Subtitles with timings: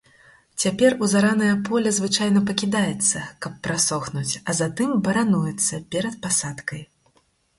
[0.61, 6.81] Цяпер узаранае поле звычайна пакідаецца, каб прасохнуць, а затым барануецца перад пасадкай.